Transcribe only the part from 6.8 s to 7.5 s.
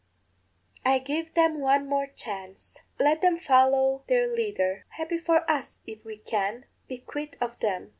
be quit